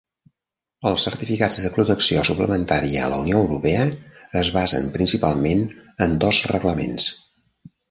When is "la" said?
3.15-3.21